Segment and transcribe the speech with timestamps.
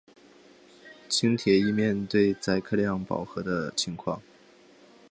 [1.09, 4.19] 轻铁亦面对载客量饱和的情况。